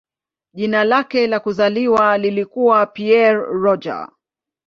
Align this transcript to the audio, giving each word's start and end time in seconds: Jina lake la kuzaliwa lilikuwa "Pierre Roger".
Jina 0.53 0.83
lake 0.83 1.27
la 1.27 1.39
kuzaliwa 1.39 2.17
lilikuwa 2.17 2.85
"Pierre 2.85 3.45
Roger". 3.45 4.09